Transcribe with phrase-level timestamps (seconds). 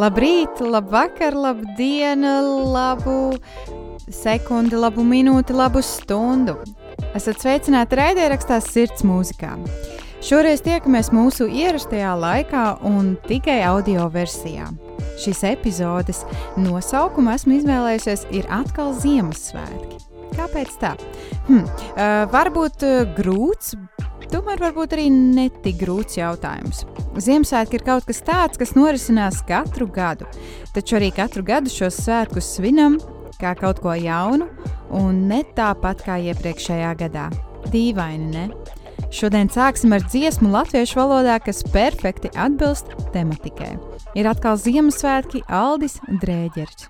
[0.00, 2.22] Labrīt, labvakar, labdien,
[2.72, 3.34] labu
[4.08, 6.54] sekundi, labu minūti, labu stundu.
[7.18, 9.58] Esat sveicināti raidierakstā Sirds mūzikā.
[10.24, 14.70] Šoreiz tiekamies mūsu ierastajā laikā un tikai audio versijā.
[15.20, 16.22] Šīs epizodes
[16.56, 20.00] nosaukumu esmu izvēlējusies ir atkal Ziemassvētki.
[20.38, 20.94] Kāpēc tā?
[21.50, 23.74] Hm, uh, varbūt uh, grūts,
[24.32, 26.84] tomēr varbūt arī netik grūts jautājums.
[27.20, 30.28] Ziemassvētki ir kaut kas tāds, kas norisinās katru gadu,
[30.74, 32.98] taču arī katru gadu šos svētkus svinam
[33.40, 34.48] kā kaut ko jaunu
[34.96, 37.28] un ne tāpat kā iepriekšējā gadā.
[37.70, 38.46] Dīvaini, ne?
[39.14, 43.72] Šodien sāksim ar dziesmu latviešu valodā, kas perfekti atbilst tematikai.
[44.18, 46.86] Ir atkal Ziemassvētki Aldis Drēģers.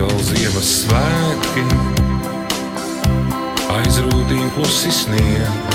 [0.00, 1.62] Atkal Ziemassvētki,
[3.74, 5.74] aizrūtīm klusi snieg.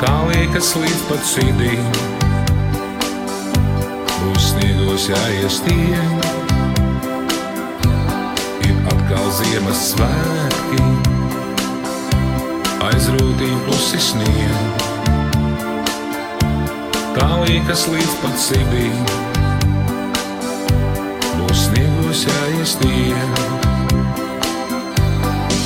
[0.00, 1.84] Tā liekas līdz pat sirdīm,
[4.08, 6.26] būs sniegos jāiestiek.
[8.66, 10.88] Ir atkal Ziemassvētki,
[12.88, 14.82] aizrūtīm klusi snieg.
[17.14, 19.33] Tā liekas līdz pat sirdīm
[22.14, 23.34] sniegos jāiestien.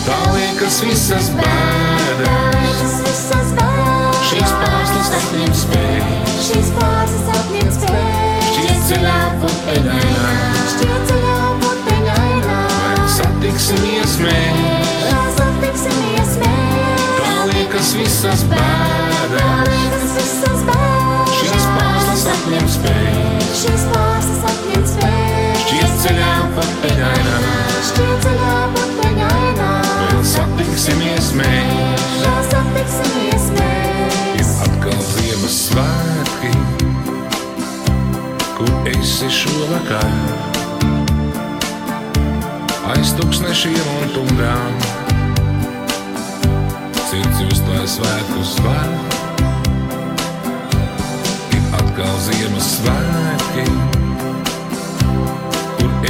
[0.06, 2.94] Tā liekas visas bēdas,
[4.28, 6.00] šīs pārslas apņem spēj,
[6.46, 10.32] šīs pārslas apņem spēj, šķiet ceļā puteņainā,
[10.72, 14.58] šķiet ceļā puteņainā, vai satiksimies mēs,
[15.04, 19.88] vai satiksimies mēs, tā liekas visas bēdas,
[21.38, 23.24] šīs pārslas apņem spēj,
[23.64, 25.27] šīs pārslas apņem
[25.68, 27.38] spēj ceļā puteņainā,
[27.84, 29.72] šķiet ceļā puteņainā.
[30.00, 34.16] Vēl satiksimies mēs, vēl satiksimies mēs.
[34.38, 36.52] Ir atkal Ziemassvētki,
[38.56, 40.08] kur esi šovakar.
[42.94, 44.82] Aiz tūkstnešiem un tundrām,
[47.10, 48.90] sirds jūs tā svētkus var.
[51.52, 54.07] Ir atkal Ziemassvētki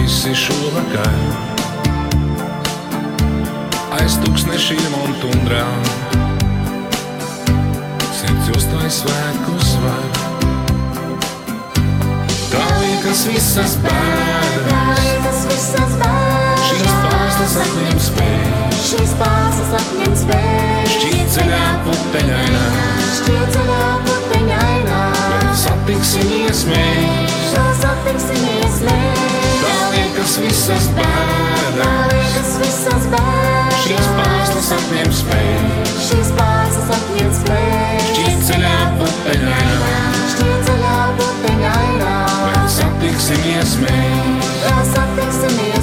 [0.04, 1.16] esi šovakar.
[3.98, 5.88] Aiz tūkstnešiem un tundrām.
[8.18, 10.06] Sirds jūs tā svētkus var.
[12.52, 15.44] Tā liekas visas bēdas,
[16.68, 18.48] šīs pārslas apņem spēj,
[18.88, 22.64] šīs pārslas apņem spēj, šķiet ceļā puteņainā,
[23.20, 25.04] šķiet ceļā puteņainā,
[25.36, 29.17] vēl satiksimies mēs, vēl satiksimies mēs
[29.98, 33.78] liekas visas bēdas, visas bēdas.
[33.82, 35.56] Šīs pārslas apņem spēj,
[36.06, 37.98] šīs pārslas apņem spēj.
[38.08, 39.94] Šķiet ceļā puteņainā,
[40.34, 42.14] šķiet ceļā puteņainā.
[42.44, 45.77] Vēl satiksimies mēs, vēl satiksimies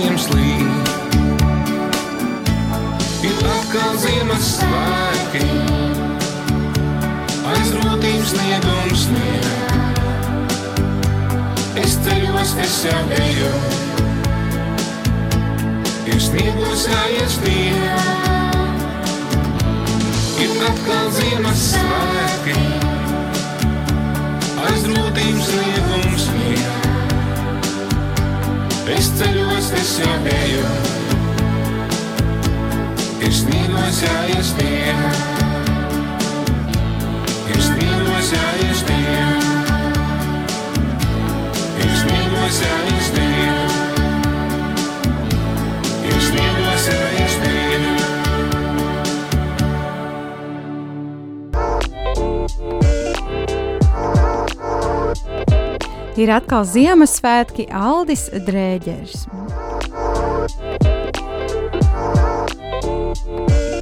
[0.00, 0.88] matiem slīd.
[3.20, 5.48] Ir atkal Ziemassvētki,
[7.50, 9.44] aiz rūtīm sniegums snieg.
[11.82, 13.52] Es ceļos, es jau eju,
[16.08, 17.78] ir sniegos jāiesnieg.
[20.40, 22.60] Ir atkal Ziemassvētki,
[24.64, 26.39] aiz rūtīm sniegums snieg.
[28.90, 30.64] Es ceļos, es jau eju,
[33.22, 35.20] ir sniegos jāiesnieg,
[37.54, 39.48] ir sniegos jāiesnieg,
[41.86, 43.80] ir sniegos jāiesnieg,
[46.10, 47.29] ir sniegos jāiesnieg.
[56.20, 59.22] Ir atkal Ziemassvētki, Aldis Drēģers.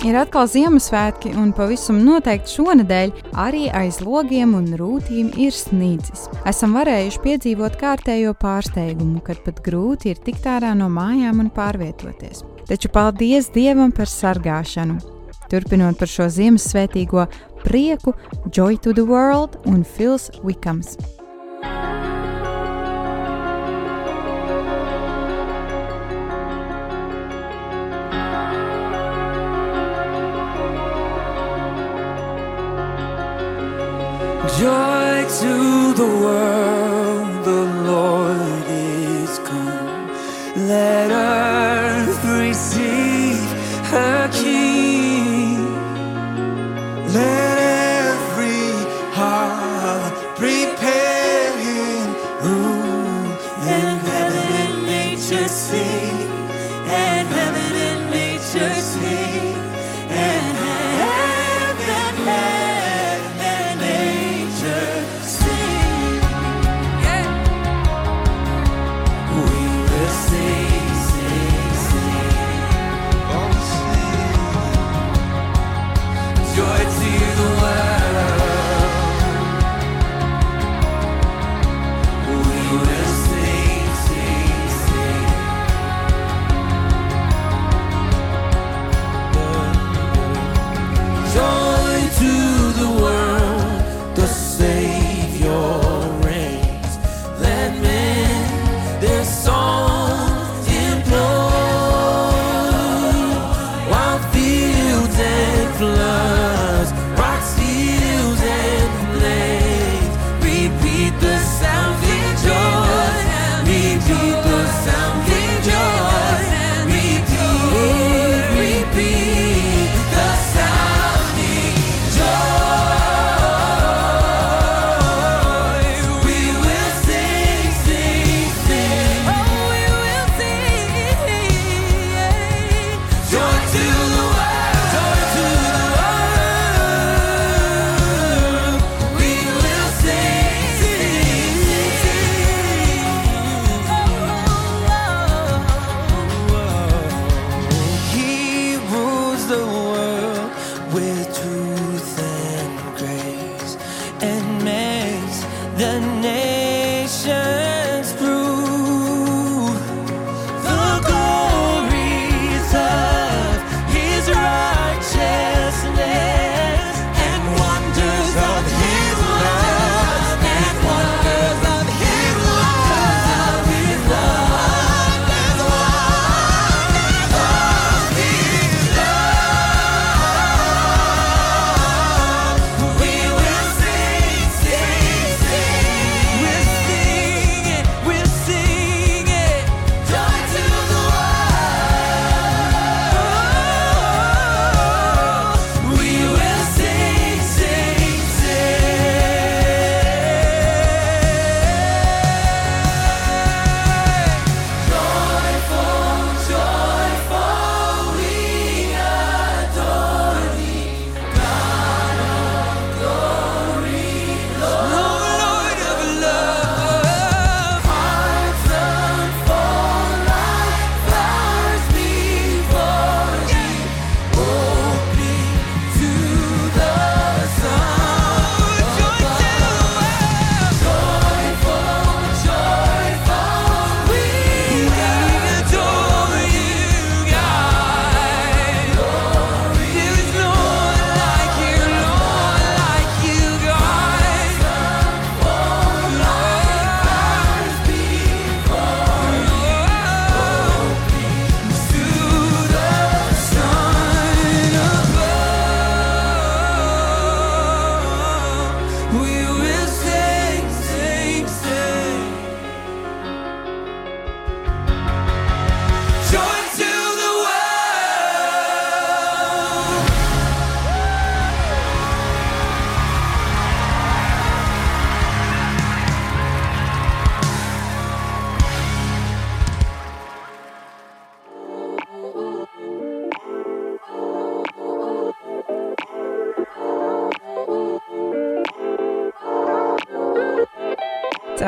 [0.07, 6.29] Ir atkal Ziemassvētki, un pavisam noteikti šonadēļ arī aiz logiem un rūtīm ir snīdzis.
[6.47, 12.47] Esam varējuši piedzīvot kārtējo pārsteigumu, kad pat grūti ir tikt ārā no mājām un pārvietoties.
[12.71, 15.03] Taču paldies Dievam par sargāšanu!
[15.51, 17.27] Turpinot par šo Ziemassvētīgo
[17.67, 18.15] prieku,
[18.47, 20.95] Joy to the World un Fils Wickams.
[34.57, 40.09] Joy to the world, the Lord is come.
[40.67, 41.13] Let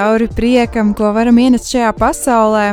[0.01, 2.69] cauri priekam, ko varam ienest šajā pasaulē,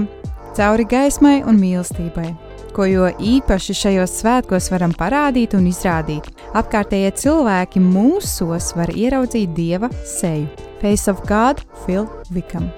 [0.55, 2.29] cauri gaismai un mīlestībai,
[2.72, 6.29] ko jo īpaši šajos svētkos varam parādīt un izrādīt.
[6.55, 10.48] Apkārtējie cilvēki mūsos var ieraudzīt dieva seju.
[10.79, 12.72] Face of God, Phil Wickham.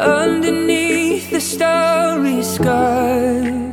[0.00, 3.69] underneath the starry sky.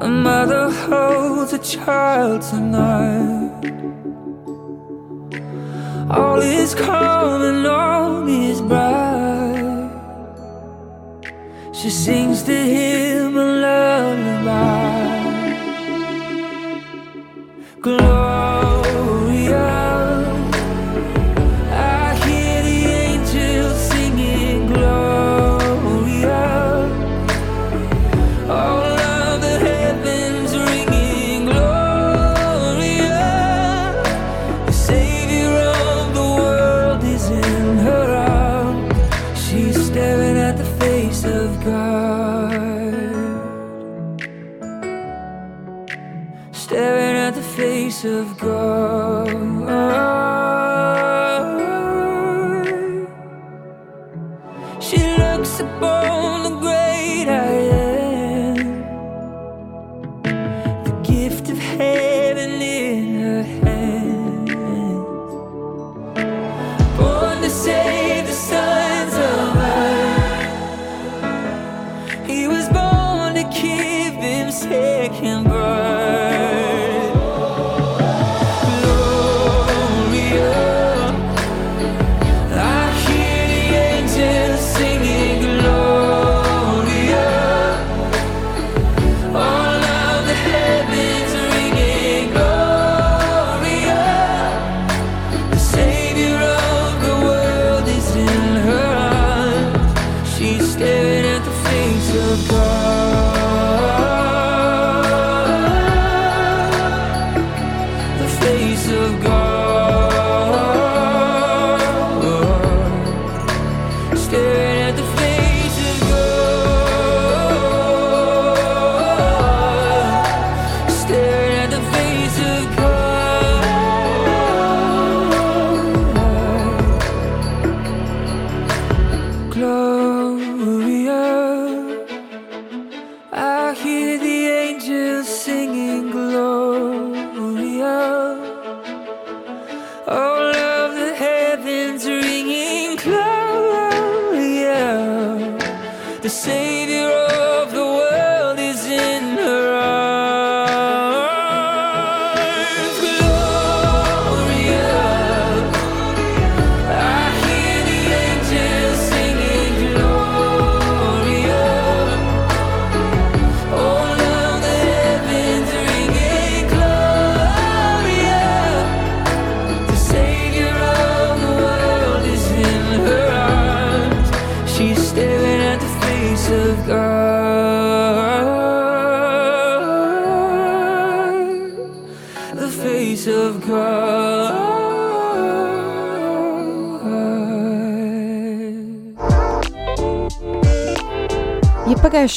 [0.00, 3.64] A mother holds a child tonight.
[6.08, 9.90] All is calm and all is bright.
[11.72, 14.78] She sings to him a lullaby.
[17.80, 18.47] Gloria.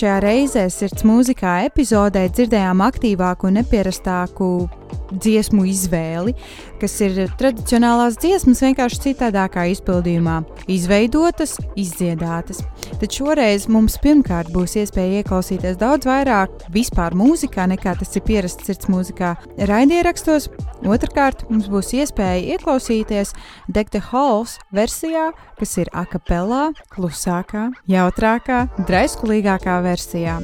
[0.01, 4.47] Pagājušajā reizē sirds mūzikā epizodē dzirdējām aktīvāku un neparastāku
[5.13, 6.33] dziesmu izvēli,
[6.81, 10.39] kas ir tradicionālās dziesmas vienkārši citādākā izpildījumā,
[10.73, 12.63] izveidotas, izdziedātas.
[12.97, 18.71] Tad šoreiz mums pirmkārt būs iespēja ieklausīties daudz vairāk vispār mūzikā, nekā tas ir pierasts
[18.71, 19.35] sirds mūzikā
[19.69, 20.49] raidierakstos.
[20.81, 23.35] Otrakārt, mums būs iespēja ieklausīties
[23.69, 25.27] Degta Halls versijā,
[25.59, 30.39] kas ir akapelā, klusākā, jautrākā, draiskulīgākā versijā.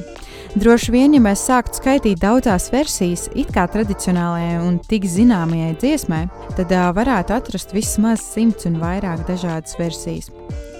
[0.54, 6.22] Droši vien, ja mēs sāktu skaitīt daudzās versijas, it kā tradicionālajai un tik zināmajai dziesmai,
[6.54, 10.30] tad uh, varētu atrast vismaz simts un vairāk dažādas versijas.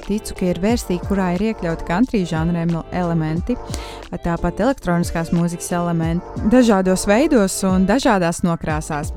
[0.06, 3.58] Ticu, ka ir versija, kurā ir iekļauti country žanra em- elementi,
[4.24, 9.12] tāpat elektroniskās mūzikas elementi, dažādos veidos un dažādās nokrāsās.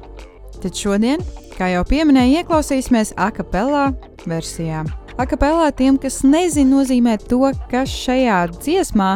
[0.61, 1.21] Tad šodien,
[1.57, 3.87] kā jau pieminēju, ieklausīsimies akapelā
[4.29, 4.83] versijā.
[5.21, 9.09] Akapelā tiem, kas nezina, nozīmē to, ka šajā dziesmā,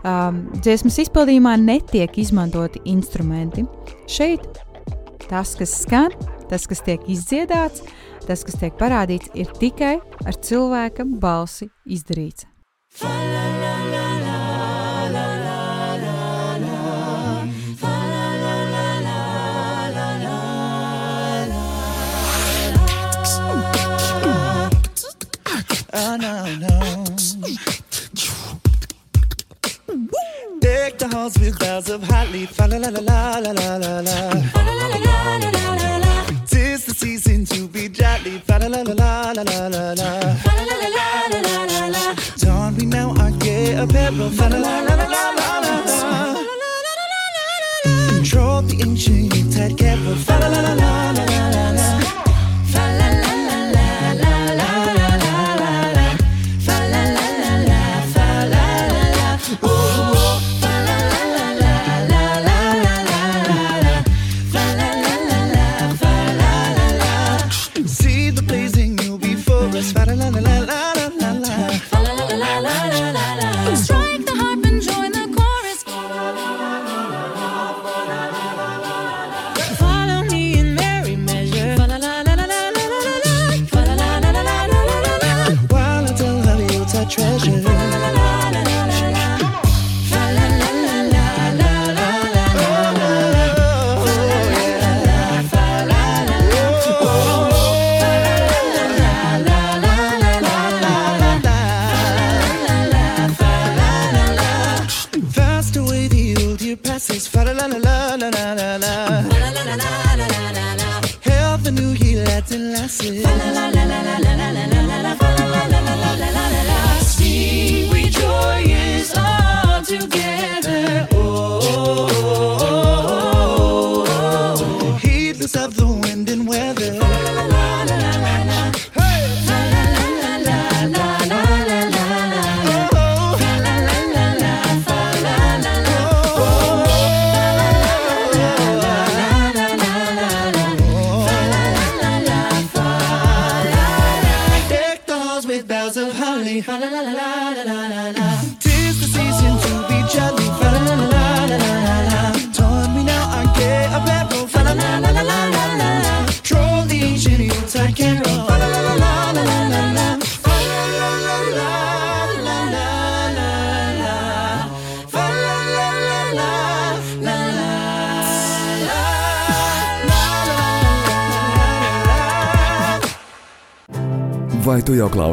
[0.00, 3.66] um, dziesmas izpildījumā netiek izmantoti instrumenti.
[4.08, 4.62] Šeit
[5.28, 6.16] tas, kas skan,
[6.48, 7.84] tas, kas tiek izdziedāts,
[8.24, 12.48] tas, kas tiek parādīts, ir tikai ar cilvēka balsi izdarīts.
[13.04, 14.05] Let
[31.26, 32.56] clouds with clouds of hot leaf.
[32.58, 34.55] La la la la la la la la.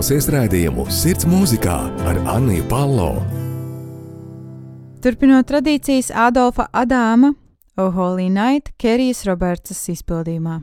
[0.04, 1.78] klausies raidījumu Sirds mūzikā
[2.10, 3.22] ar Anniju Palo.
[5.00, 7.30] Turpinot tradīcijas Adolfa Adāma,
[7.80, 10.58] Oholī Naita Kerijas Robertsas izpildījumā.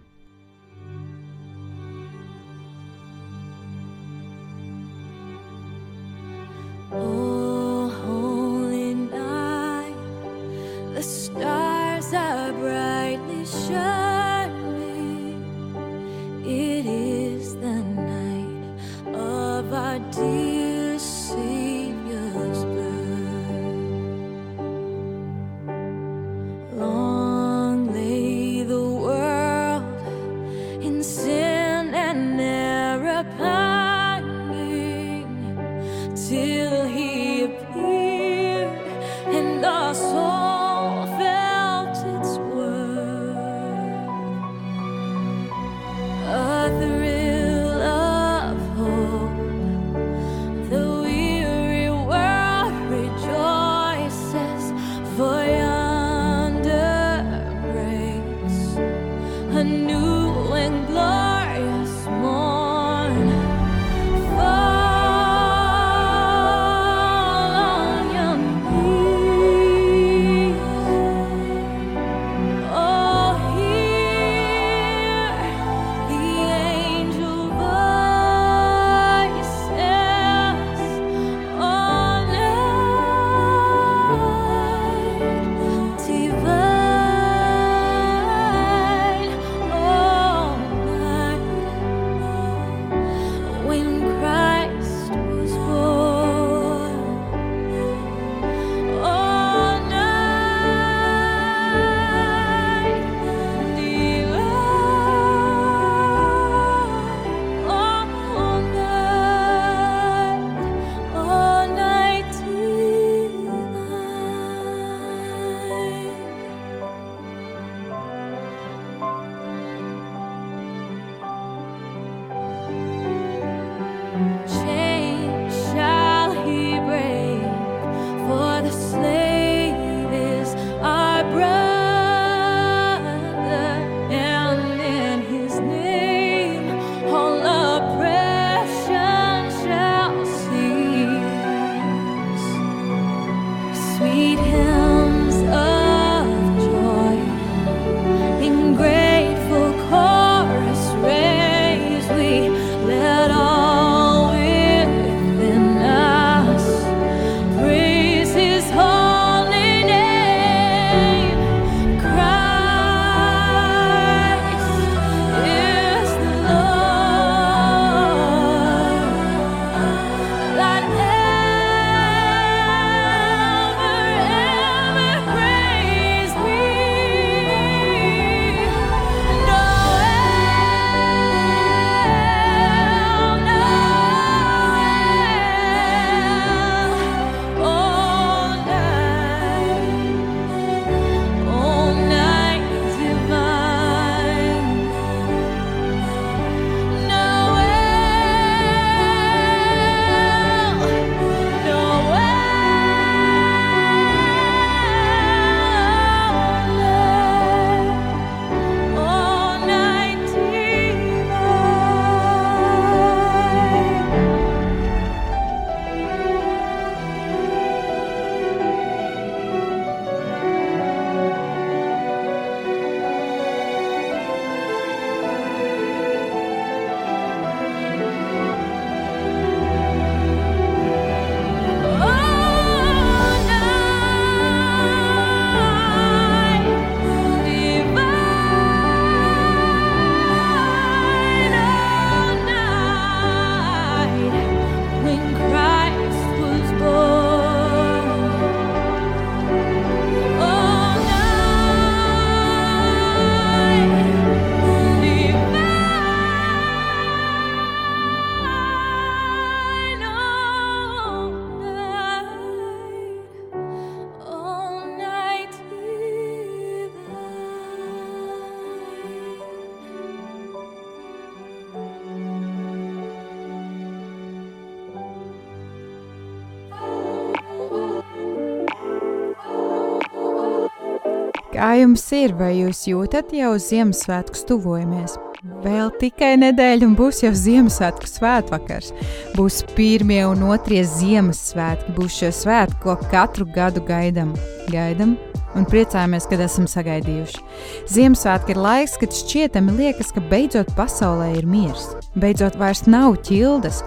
[281.80, 285.16] Jums ir, vai jūs jūtat jau Ziemassvētku tuvojamies?
[285.64, 288.92] Vēl tikai nedēļa, un būs jau Ziemassvētku svētvakars.
[289.38, 291.94] Būs pirmie un otrie Ziemassvētki.
[291.96, 294.34] Būs šie svētki, ko katru gadu gaidām.
[294.68, 295.16] Gaidām
[295.56, 297.42] un priecājamies, kad esam sagaidījuši.
[297.90, 301.90] Ziemassvētki ir laiks, kad šķietami liekas, ka beidzot pasaulē ir miers.
[302.20, 303.82] Beidzot vairs nav ķildes,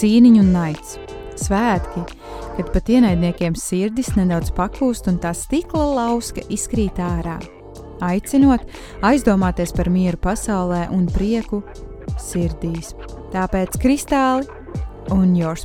[0.00, 0.96] cīniņu un naids.
[1.40, 2.02] Svētki,
[2.60, 7.38] kad pat ienaidniekiem sirdis nedaudz pakūst un tā stikla lauska izkrīt ārā,
[8.04, 8.66] aicinot
[9.00, 11.62] aizdomāties par mieru pasaulē un prieku
[12.20, 12.92] sirdīs.
[13.32, 14.44] Tāpēc kristāli
[15.16, 15.56] un your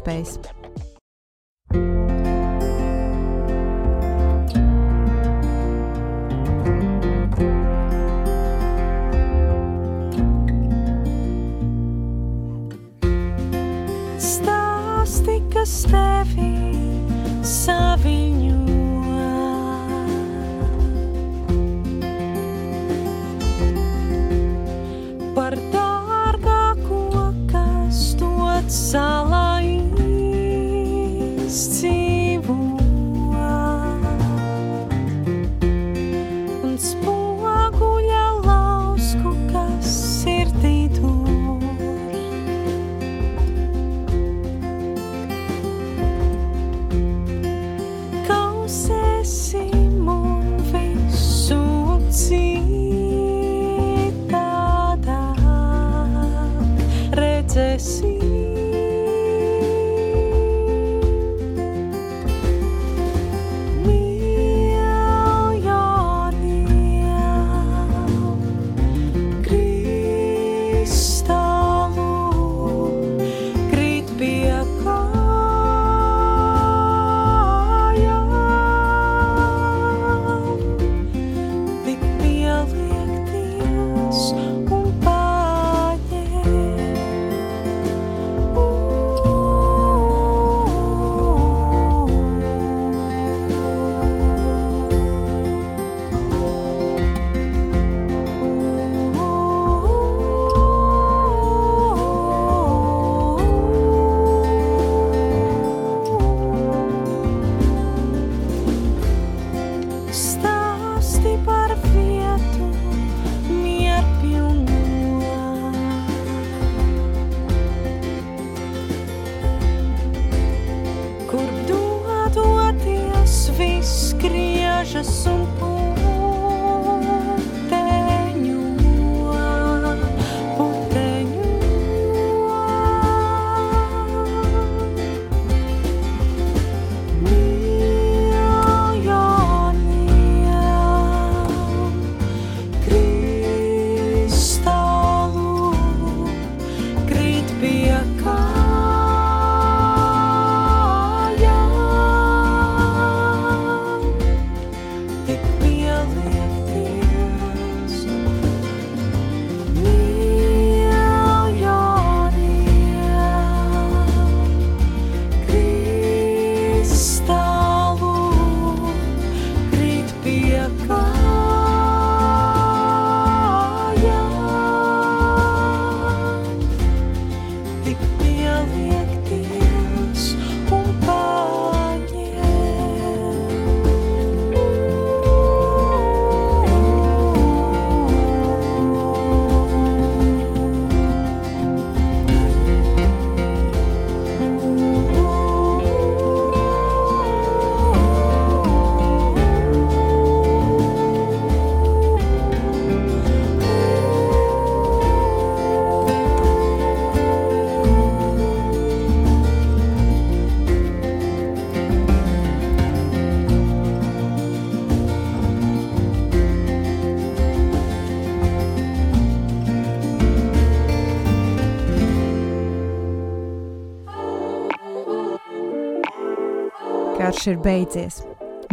[227.45, 228.15] Karš ir beidzies.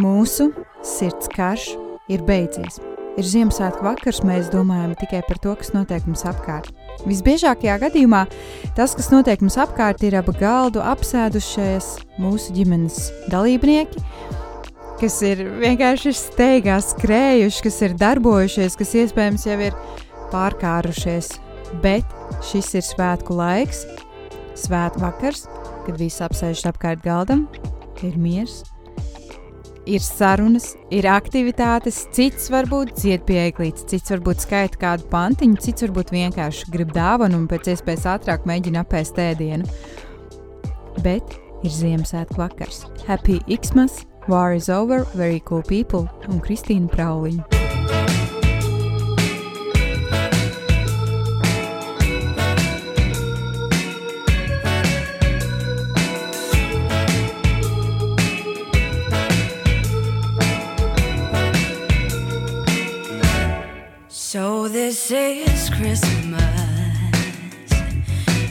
[0.00, 0.46] Mūsu
[0.80, 1.66] sirds karš
[2.08, 2.78] ir beidzies.
[3.20, 6.70] Ir Ziemassvētku vakars, mēs domājam tikai par to, kas notiek mums apkārt.
[7.04, 8.22] Visbiežākajā gadījumā
[8.72, 14.00] tas, kas notiek mums apkārt, ir ap galdu apsēdušies mūsu ģimenes dalībnieki,
[15.02, 19.76] kas ir vienkārši steigā skrējuši, kas ir darbojušies, kas iespējams jau ir
[20.32, 21.34] pārkārušies.
[21.84, 22.16] Bet
[22.48, 23.84] šis ir svētku laiks,
[24.64, 25.44] svētku vakars,
[25.84, 27.44] kad visi apsēžas apkārt galdam,
[28.08, 28.62] ir miers,
[29.86, 32.04] ir sarunas, ir aktivitātes.
[32.14, 37.42] Cits varbūt dzied pie eglītes, cits varbūt skaita kādu pantiņu, cits varbūt vienkārši grib dāvanu
[37.42, 39.68] un pēc iespējas ātrāk mēģina apēst ēdienu.
[41.02, 42.84] Bet ir Ziemassvētku vakars.
[43.06, 47.61] Happy Xmas, War is over, very cool people un Kristīna Prauliņa.
[64.72, 66.40] This is Christmas,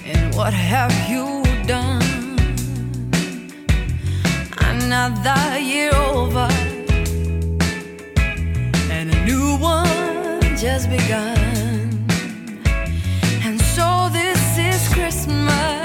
[0.06, 2.38] and what have you done?
[4.60, 6.48] Another year over,
[8.92, 12.06] and a new one just begun.
[13.44, 15.81] And so this is Christmas.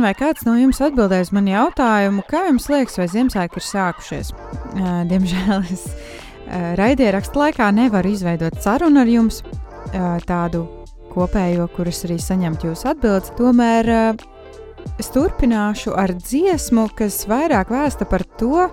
[0.00, 4.32] Nezinu, vai kāds no jums atbildēs man jautājumu, kā jums liekas, vai Ziemassvētki ir sākušies.
[4.32, 10.64] Uh, diemžēl es uh, raidierakstu laikā nevaru izveidot sarunu ar jums, uh, tādu
[11.12, 13.32] kopējo, kuras arī saņemt jūsu atbildes.
[13.36, 14.24] Tomēr uh,
[14.98, 18.68] es turpināšu ar dziesmu, kas vairāk vēsta par to,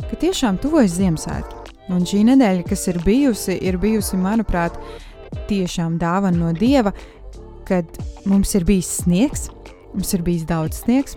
[0.00, 1.76] ka tiešām tuvojas Ziemassvētki.
[1.90, 4.76] Un šī nedēļa, kas ir bijusi, ir bijusi, manuprāt,
[5.50, 6.94] tiešām dāvana no Dieva,
[7.66, 7.86] kad
[8.26, 9.48] mums ir bijis sniegs,
[9.94, 11.16] mums ir bijis daudz sniegs.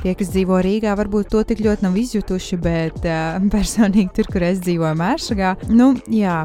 [0.00, 4.46] Tie, kas dzīvo Rīgā, varbūt to tik ļoti nav izjutuši, bet uh, personīgi tur, kur
[4.46, 6.44] es dzīvoju, Mēršagā, nu, jā,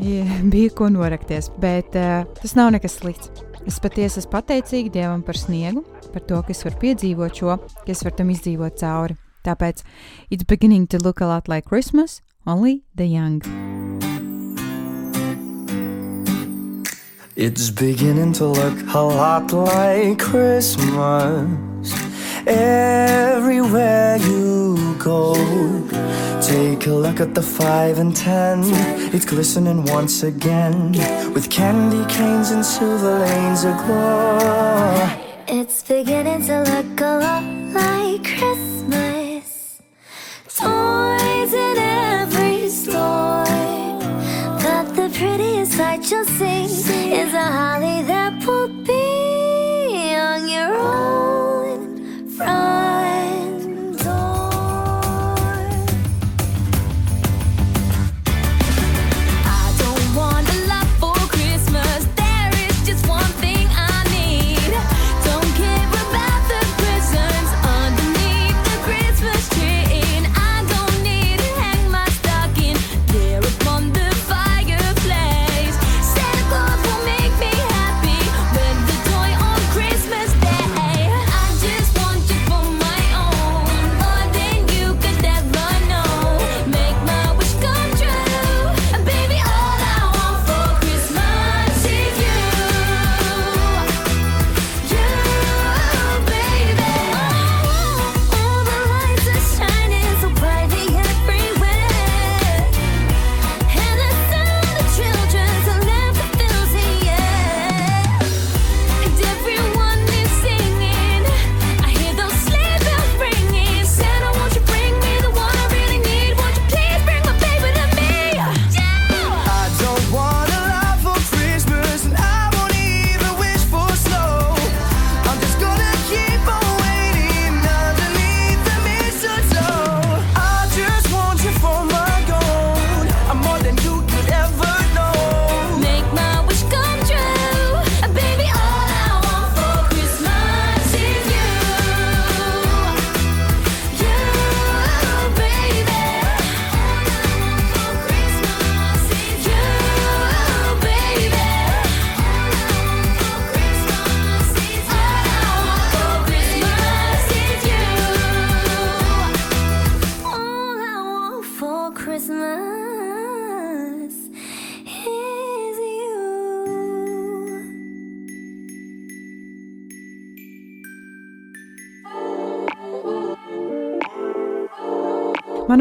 [0.52, 1.50] bija ko norakties.
[1.62, 3.30] Bet uh, tas nav nekas slikts.
[3.66, 7.90] Es patiesi esmu pateicīga Dievam par sniegu, par to, ka es varu piedzīvot šo, ka
[7.90, 9.18] es varu tam izdzīvot cauri.
[9.46, 9.82] Tāpēc
[10.30, 13.42] it's beginning to look a lot like Christmas, only the young.
[17.38, 21.92] It's beginning to look a lot like Christmas
[22.46, 25.34] everywhere you go.
[26.40, 28.62] Take a look at the five and ten.
[29.12, 30.92] It's glistening once again
[31.34, 35.06] with candy canes and silver lanes aglow.
[35.46, 39.82] It's beginning to look a lot like Christmas.
[40.48, 41.15] Toys
[46.06, 47.12] sight you'll see.
[47.12, 49.15] is a holly that will be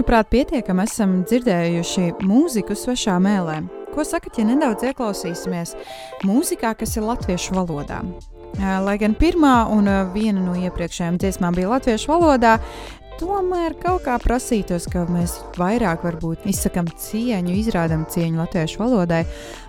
[0.06, 3.56] Manuprāt, pietiekami esam dzirdējuši mūziku svešā mēlē.
[3.90, 5.72] Ko sakat, ja nedaudz ieklausīsimies
[6.30, 8.04] mūzikā, kas ir latviešu valodā?
[8.86, 12.60] Lai gan pirmā un viena no iepriekšējām dziesmām bija latviešu valodā,
[13.18, 16.06] tomēr kaut kā prasītos, ka mēs vairāk
[16.54, 19.24] izsakām cieņu, izrādām cieņu latviešu valodai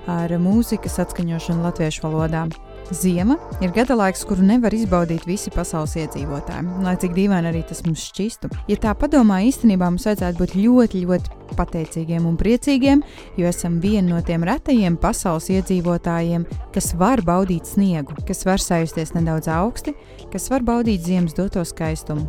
[0.05, 2.45] ar mūzikas atskaņošanu latviešu valodā.
[2.91, 7.82] Ziema ir gada laiks, kuru nevar izbaudīt visi pasaules iedzīvotāji, lai cik dīvaini arī tas
[7.82, 8.51] mums šķistu.
[8.70, 13.03] Ja tā padomā, īstenībā mums vajadzētu būt ļoti, ļoti pateicīgiem un priecīgiem,
[13.41, 19.16] jo esam vieni no tiem retajiem pasaules iedzīvotājiem, kas var baudīt sniegu, kas var sajusties
[19.16, 19.97] nedaudz augsti,
[20.30, 22.28] kas var baudīt ziemas doto skaistumu.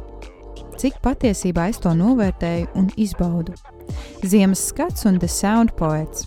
[0.78, 3.53] Cik patiesībā es to novērtēju un izbaudu?
[4.26, 6.26] Ziemas skats un The Sound Poets.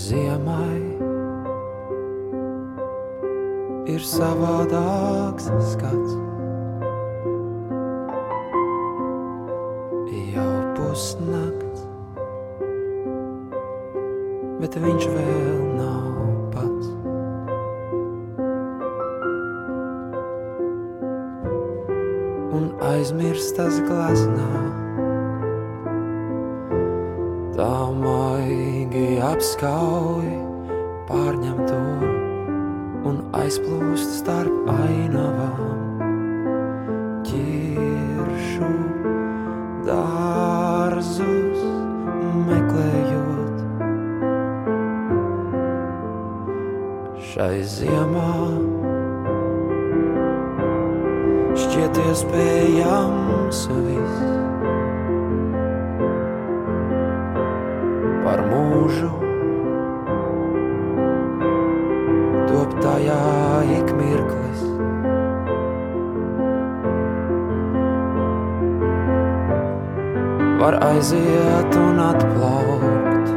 [0.00, 0.80] Ziemai
[3.90, 6.16] ir savādāks skats.
[10.30, 11.84] Jau pusnakts,
[14.62, 16.90] bet viņš vēl nav pats.
[22.56, 24.69] Un aizmirstas gleznā,
[29.30, 30.30] apskauj
[31.06, 31.78] pārņemto
[33.06, 36.00] un aizplūst starp ainavām.
[37.28, 38.70] Ķiršu
[39.86, 41.62] dārzus
[42.48, 43.62] meklējot
[47.30, 48.34] šai ziemā.
[51.60, 54.29] Šķiet iespējams viss
[71.00, 73.28] aiziet un atplaukt,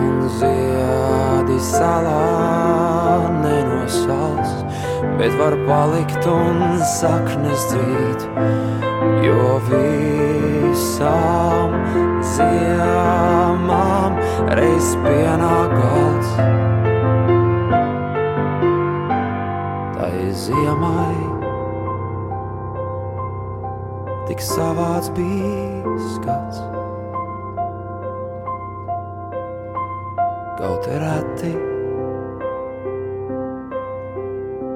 [0.00, 4.64] un ziedi salā nenosals,
[5.20, 8.24] bet var palikt un saknes dzīt,
[9.26, 11.76] jo visām
[12.34, 14.16] ziemām
[14.56, 16.36] reiz pienāk gals.
[19.98, 20.14] Tai
[20.48, 21.27] ziemai
[24.38, 26.58] tik savāds bija skats.
[30.58, 31.50] Kaut reti,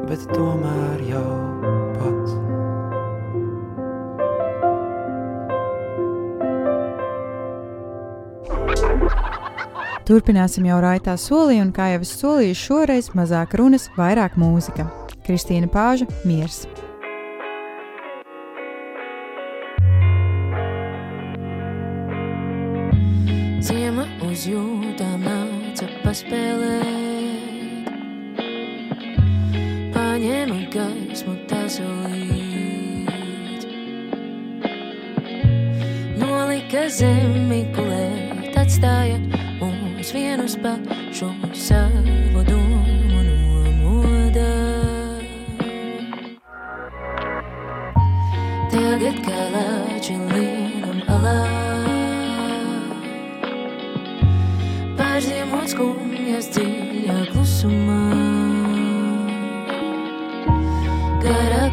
[0.09, 1.31] bet tomēr jau
[2.01, 2.35] pats.
[10.03, 14.91] Turpināsim jau raitā solī, un kā jau es solīju, šoreiz mazāk runas, vairāk mūzika.
[15.23, 16.65] Kristīna Pāža, Miers.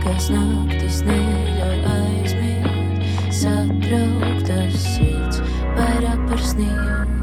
[0.10, 3.06] Garākās naktis neļauj aizmigt,
[3.42, 5.44] satrauktas sirds
[5.78, 7.19] vairāk par sniegu.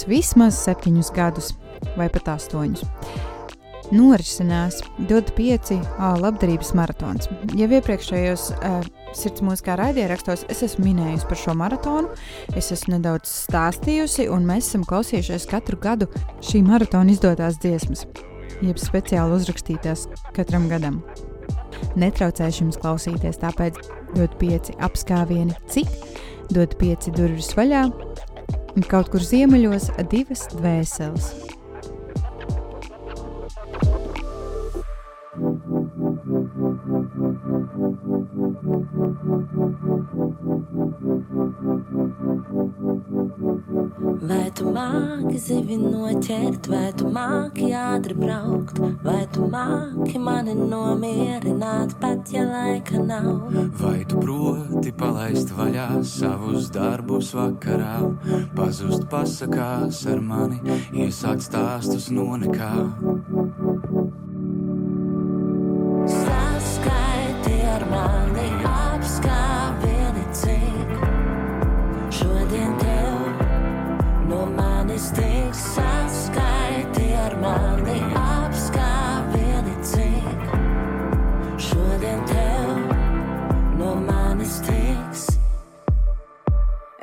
[0.00, 1.54] Pēdējos vismaz septiņus gadus,
[1.96, 2.84] vai pat astoņus.
[3.90, 7.28] Norisinās 25 ā, labdarības maratons.
[7.58, 12.08] Jau iepriekšējos uh, sirds mūzikā raidījumos es esmu minējusi par šo maratonu,
[12.54, 16.06] es esmu nedaudz stāstījusi, un mēs esam klausījušies katru gadu
[16.40, 18.06] šī maratona izdotās dziesmas,
[18.62, 21.02] jeb speciāli uzrakstītās katram gadam.
[21.98, 23.82] Netraucēšu jums klausīties, tāpēc
[24.14, 25.90] dod pieci apskāvieni, cik
[26.54, 27.88] dod pieci durvis vaļā,
[28.76, 31.30] un kaut kur ziemeļos divas dvēseles.
[44.30, 51.96] Vai tu māki zivi noķert, vai tu māki ātri braukt, vai tu māki mani nomierināt,
[52.02, 53.48] pat ja laika nav.
[53.80, 54.59] Vai tu proti
[54.96, 57.98] palaist vaļā savus darbus vakarā,
[58.56, 60.60] pazust pasakās ar mani,
[60.96, 62.72] iesākt stāstus no nekā?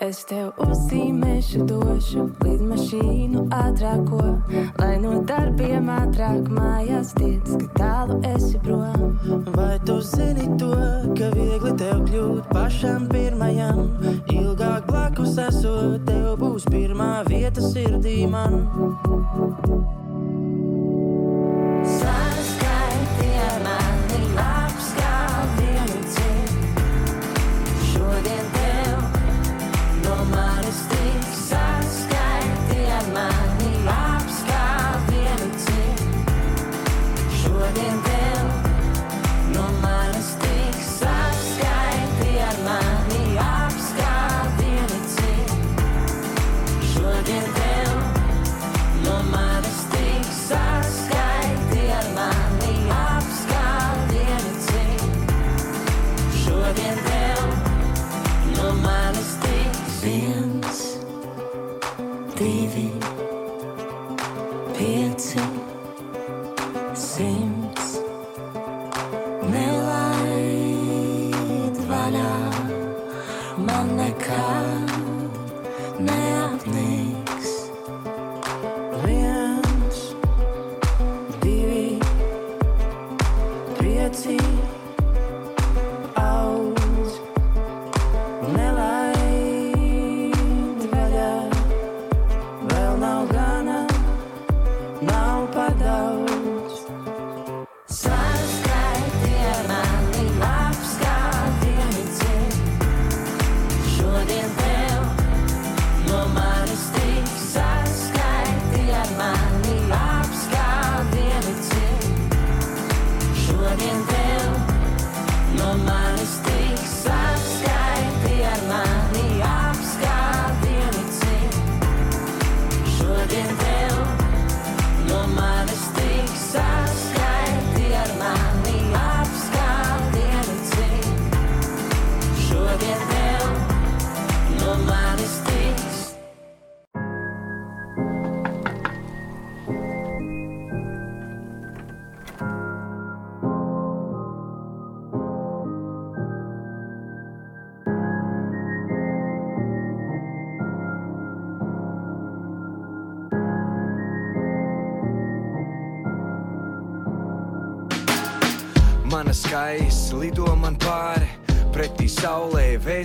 [0.08, 4.22] Es tev uzzīmēšu, došu līdz mašīnu ātrāko,
[4.78, 9.18] lai no darbiem ātrāk mājās tiec, ka tālu esi prom.
[9.58, 10.72] Vai tu zini to,
[11.18, 13.84] ka viegli tev kļūt pašam pirmajam?
[14.32, 18.62] Ilgāk blakus esot, tev būs pirmā vieta sirdī man.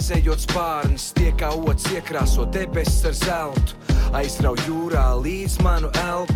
[0.02, 3.74] Saulē, vēzējot spārnus, tie kā otrs iekrāso debesis ar zeltu,
[4.12, 6.34] aizrauj jūrā līdz manu elpu.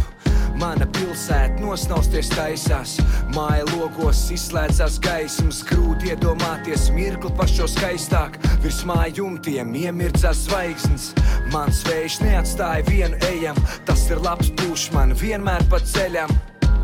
[0.57, 2.97] Mana pilsēta nosnausties taisās,
[3.35, 8.39] māja logos izslēdzās gaismas, grūti iedomāties mirkli pašo skaistāk.
[8.63, 11.13] Virs māju jumtiem iemirdzās zvaigznes,
[11.53, 16.33] mans vējš neatstāja vienu ejam, tas ir labs pūš man vienmēr pa ceļam.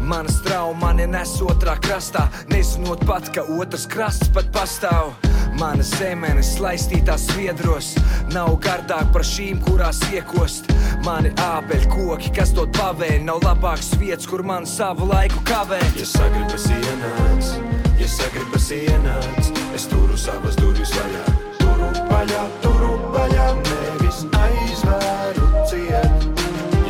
[0.03, 5.14] Mana strauma mani nes otrā krastā, nezinot pat, ka otrs krasts pat pastāv.
[5.63, 7.93] Mana zemenes laistītās viedros
[8.35, 10.67] nav gardāk par šīm, kurās iekost.
[11.07, 15.95] Mani ābeļu koki, kas dod pavēni, nav labāks vietas, kur man savu laiku kavēt.
[16.01, 17.53] Ja sagribas ienāc,
[18.01, 21.25] ja sagribas ienāc, es turu savas durvis vaļā.
[21.63, 26.31] Turu vaļā, turu vaļā, nevis aizvēru ciet.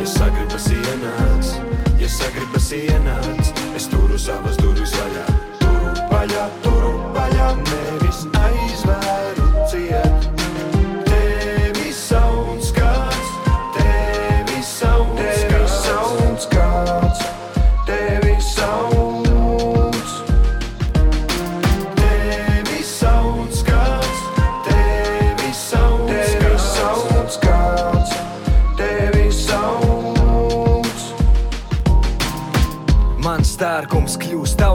[0.00, 1.56] Ja sagribas ienāc,
[2.00, 4.71] ja sagribas ienāc, es turu savas durvis vaļā.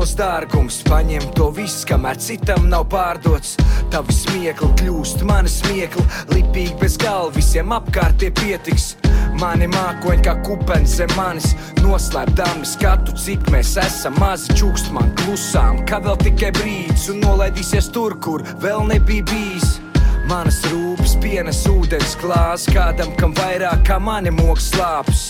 [0.08, 0.84] Tavs dārgums.
[0.88, 3.58] Paņem to visu, kamēr citam nav pārdots.
[3.92, 8.96] Tavi smiekli kļūst mani smiekli, lipīgi bez galva, visiem apkārt tie pietiks.
[9.40, 15.84] Mani mākoņi kā kupens zem manis, noslēpdami skatu, cik mēs esam mazi čukst man klusām.
[15.86, 19.87] Kā vēl tikai brīdis un nolaidīsies tur, kur vēl nebija bijis.
[20.28, 25.22] Manas rūpes pienes ūdens klāsts kādam, kam vairāk kā mani moks slāpes.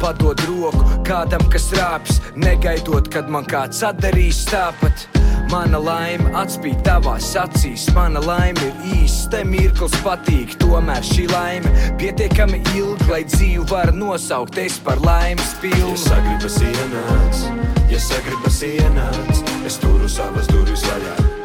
[0.00, 5.04] Padod roku kādam, kas rāpjas, negaidot, kad man kāds atdarīs tāpat.
[5.52, 10.56] Mana laime atspīd tavās acīs, mana laime ir īsta, mirklis patīk.
[10.62, 15.92] Tomēr šī laime pietiekami ilga, lai dzīvi var nosaukt es par laimes pilnu.
[15.92, 17.46] Ja sagribas ienāc,
[17.92, 21.35] ja sagribas ienāc, es turu savas durvis vaļā.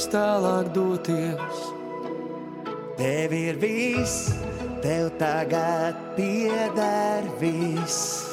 [0.00, 1.56] Pirms tālāk doties.
[2.96, 4.32] Tev ir viss,
[4.82, 8.24] tev tagad pieder viss.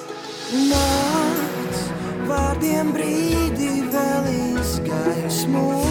[0.70, 1.92] Nakts
[2.28, 5.84] vārdiem brīdi vēl izgaismo,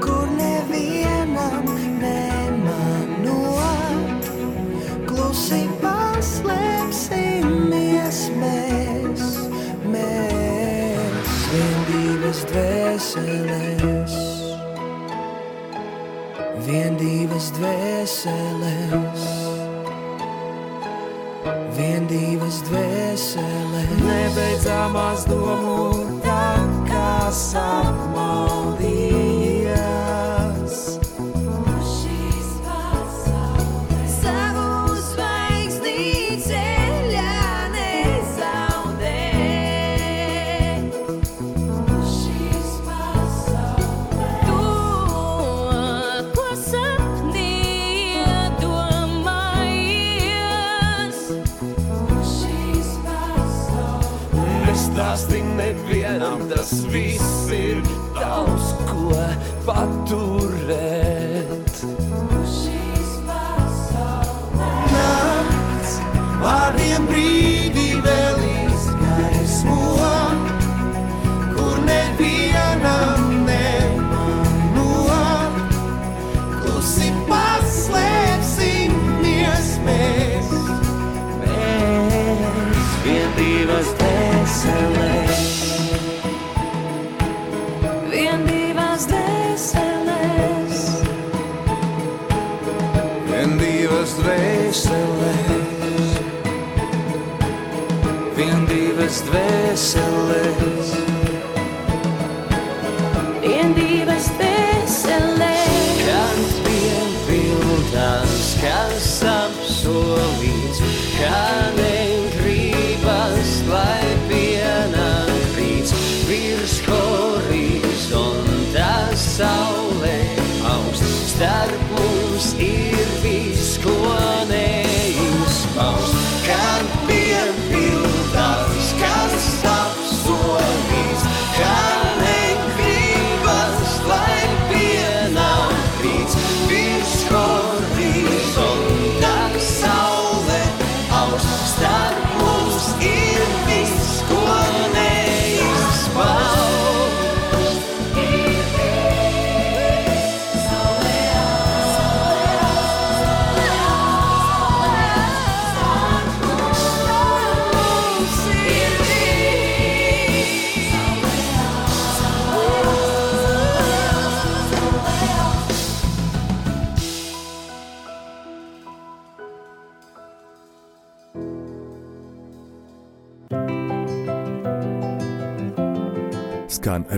[0.00, 1.64] kur nevienam
[2.00, 3.60] nemanot.
[5.06, 9.22] Klusi paslēpsimies mēs,
[9.92, 14.21] mēs vien divas dvēseles.
[16.62, 19.24] Vien divas dvēseles,
[21.76, 23.96] vien divas dvēseles.
[24.06, 25.91] Nebeidzamās domu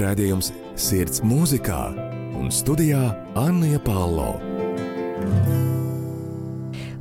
[0.05, 1.81] redzējums Sirds mūzikā
[2.37, 3.03] un studijā
[3.39, 4.35] Anna Palo.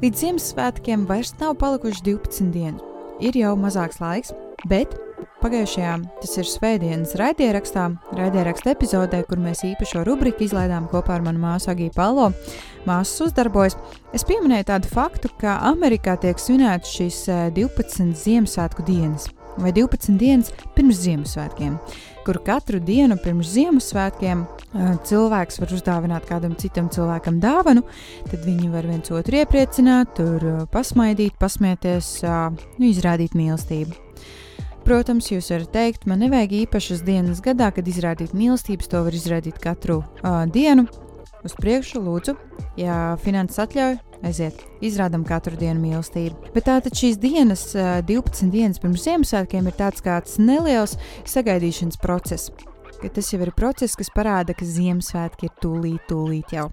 [0.03, 2.83] Līdz Ziemassvētkiem vairs nav palikuši 12 dienas.
[3.23, 4.33] Ir jau mazāks laiks,
[4.67, 4.95] bet
[5.43, 5.93] pagājušajā,
[6.23, 7.85] tas ir Svētdienas raidierakstā,
[8.17, 12.31] raidieraksta epizodē, kur mēs īpašo rubriku izlaidām kopā ar manu māsu Agiju Palo.
[12.87, 13.77] Māsas uzdarbojas.
[14.15, 20.17] Es pieminēju tādu faktu, ka Amerikā tiek svinētas šīs eh, 12 Ziemassvētku dienas vai 12
[20.17, 21.77] dienas pirms Ziemassvētkiem,
[22.25, 27.83] kur katru dienu pirms Ziemassvētkiem eh, cilvēks var uzdāvināt kādam citam cilvēkam dāvanu,
[28.29, 33.99] tad viņi var viens otru iepriecināt, tur eh, pasmaidīt, pasmieties, eh, nu, izrādīt mīlestību.
[34.83, 39.61] Protams, jūs varat teikt, man nevajag īpašas dienas gadā, kad izrādīt mīlestības, to var izrādīt
[39.63, 40.89] katru uh, dienu.
[41.43, 42.37] Uz priekšu, lūdzu,
[42.79, 46.53] ja finanses atļauj, aiziet, izrādām katru dienu mīlestību.
[46.55, 50.95] Bet tātad šīs dienas, ā, 12 dienas pirms Ziemassvētkiem, ir tāds kāds neliels
[51.27, 52.53] sagaidīšanas process.
[53.03, 56.69] Tas jau ir process, kas parāda, ka Ziemassvētki ir tūlīt, tūlīt jau.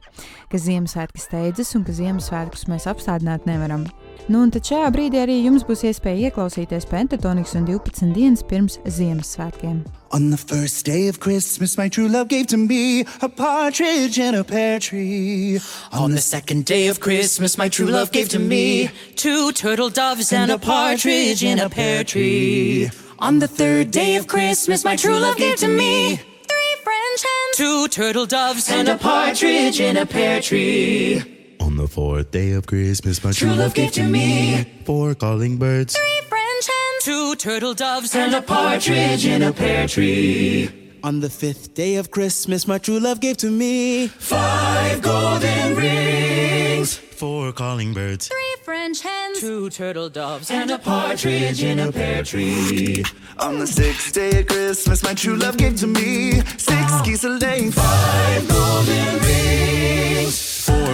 [0.52, 3.88] Ka Ziemassvētki steidzas un ka Ziemassvētkus mēs apstādināt nevaram.
[4.28, 8.78] Nu, un tad šajā brīdī arī jums būs iespēja ieklausīties pentatonikas un 12 dienas pirms
[8.84, 9.80] Ziemassvētkiem.
[10.12, 14.34] On the first day of Christmas, my true love gave to me a partridge in
[14.34, 15.60] a pear tree.
[15.92, 20.32] On the second day of Christmas, my true love gave to me two turtle doves
[20.32, 22.90] and a partridge in a pear tree.
[23.20, 27.56] On the third day of Christmas, my true love gave to me three French hens,
[27.56, 31.39] two turtle doves and a partridge in a pear tree.
[31.70, 35.94] On the fourth day of Christmas, my True love gave to me four calling birds.
[35.96, 40.68] three French hens, two turtle doves and a partridge in a pear tree.
[41.04, 46.96] On the fifth day of Christmas, my true love gave to me Five golden rings,
[46.96, 48.26] Four calling birds.
[48.26, 53.04] three French hens, two turtle doves and a partridge in a pear tree.
[53.38, 57.28] On the sixth day of Christmas, my true love gave to me six geese a
[57.28, 60.34] laying, Five golden rings,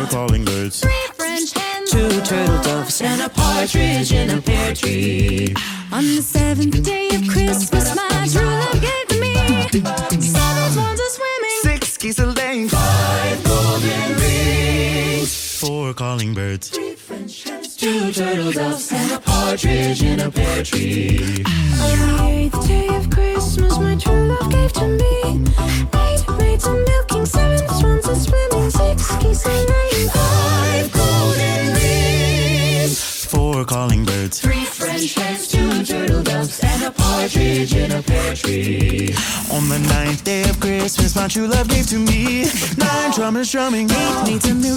[0.08, 0.80] Four calling birds.
[0.80, 5.54] three French hens, two turtle doves and a partridge in a pear tree.
[5.92, 11.10] On the seventh day of Christmas, my true love gave to me seven swans a
[11.10, 11.60] swimming.
[11.62, 16.70] six geese a laying, Five golden rings, Four calling birds.
[17.86, 21.44] Two turtle doves and a partridge in a pear tree.
[21.86, 25.44] On the eighth day of Christmas, my true love gave to me
[25.94, 33.24] eight maids a milking, seven swans a swimming, six geese a laying, Five golden rings,
[33.26, 34.40] Four calling birds.
[34.40, 39.14] three French hens, two turtle doves and a partridge in a pear tree.
[39.52, 43.88] On the ninth day of Christmas, my true love gave to me nine drummers drumming,
[43.90, 44.75] eight maids a milking,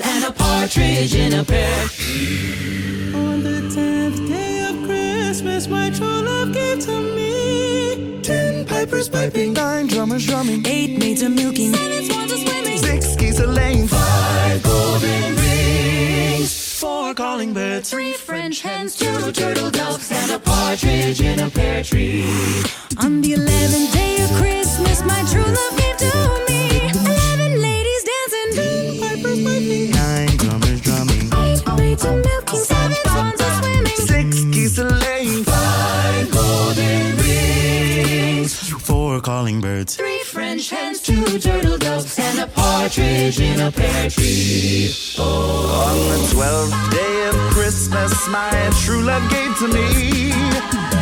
[0.00, 1.86] and a partridge in a pear.
[1.88, 3.12] Tree.
[3.14, 9.52] On the tenth day of Christmas, my true love gave to me ten pipers piping,
[9.52, 12.78] nine drummers drumming, Eight maids a milking, Seven swans a swimming.
[12.78, 19.70] six geese a laying, five golden rings, four calling birds, three French hens, two turtle
[19.70, 22.24] doves and a partridge in a pear tree.
[23.02, 25.83] On the eleventh day of Christmas, my true love
[39.64, 39.96] Four birds.
[39.96, 44.90] three French hens, two turtle doves and a partridge in a pear tree.
[45.18, 50.32] On the twelfth day of Christmas, my true love gave to me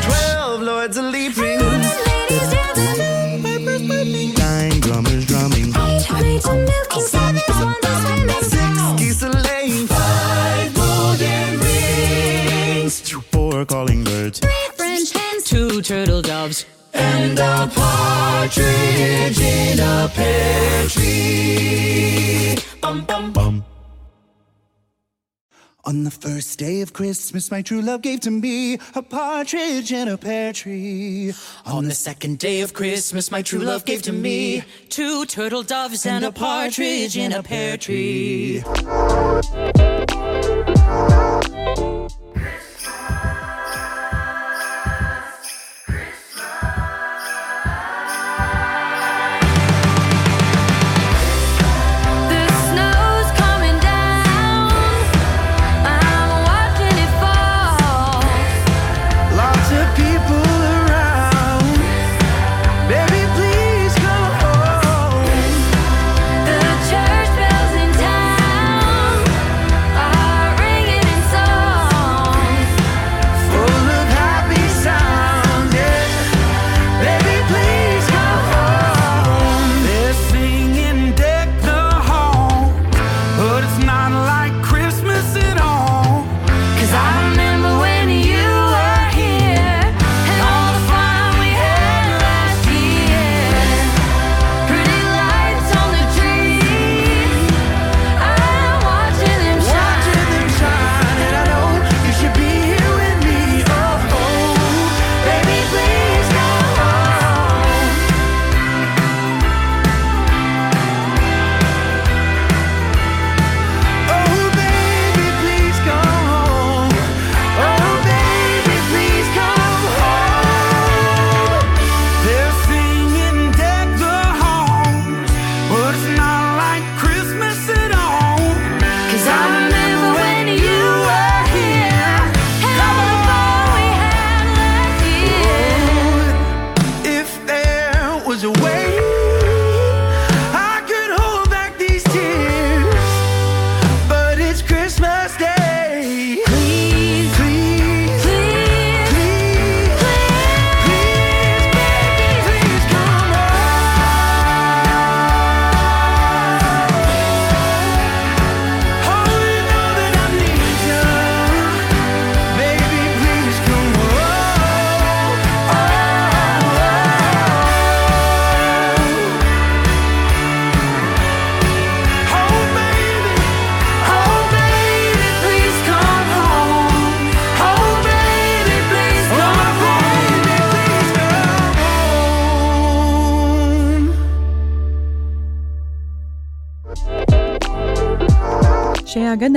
[0.02, 5.68] twelve lords a leaping, Ladies dancing, pipers piping, Nine drummers drumming.
[5.74, 8.42] eight maids a milking, seven swans a swimming.
[8.52, 14.38] six geese a laying, Five golden rings, Four calling birds.
[14.38, 22.56] Three French hens, two turtle doves and a partridge in a pear tree.
[22.80, 23.64] Bum, bum, Bum.
[25.84, 30.06] On the first day of Christmas, my true love gave to me a partridge in
[30.06, 31.32] a pear tree.
[31.66, 36.06] On the second day of Christmas, my true love gave to me two turtle doves
[36.06, 38.62] and a partridge in a pear tree.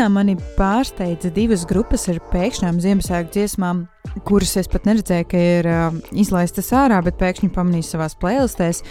[0.06, 3.80] Gadā mani pārsteidza divas grupas ar pēkšņām Ziemassvētku dziesmām,
[4.30, 8.84] kuras es pat neredzēju, ka ir uh, izlaistas ārā, bet pēkšņi pamanīju savā playlistēs.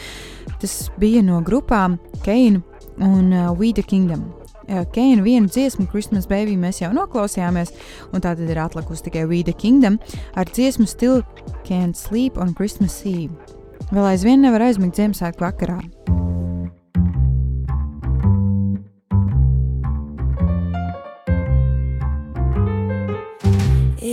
[0.58, 2.64] Tas bija no grupām Keina
[2.98, 4.26] un uh, We the Kingdom.
[4.66, 7.70] Uh, Keina vienu dziesmu, Christmas Baby, mēs jau noklausījāmies,
[8.10, 10.02] un tā tad ir atlikusi tikai We the Kingdom
[10.34, 11.22] ar dziesmu Still
[11.62, 13.30] Can't Sleep on Christmas Eve.
[13.94, 15.78] Vēl aizvien nevar aizmigt Ziemassvētku vakarā.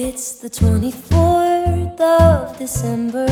[0.04, 3.28] It's the 24th of December,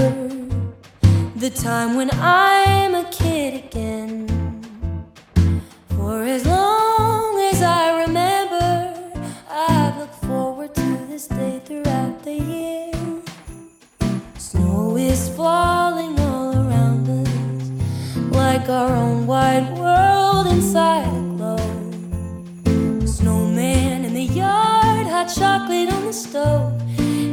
[1.36, 4.28] the time when I'm a kid again.
[5.96, 8.94] For as long as I remember,
[9.50, 12.94] I've looked forward to this day throughout the year.
[14.38, 17.32] Snow is falling all around us,
[18.32, 23.08] like our own wide world inside a globe.
[23.08, 24.69] Snowman in the yard,
[25.36, 26.74] chocolate on the stove,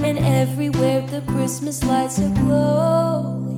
[0.04, 3.55] and everywhere the Christmas lights are glowing.